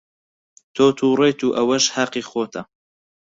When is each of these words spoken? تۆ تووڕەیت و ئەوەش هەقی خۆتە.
تۆ 0.75 0.85
تووڕەیت 0.97 1.39
و 1.43 1.55
ئەوەش 1.57 1.85
هەقی 1.97 2.23
خۆتە. 2.29 2.61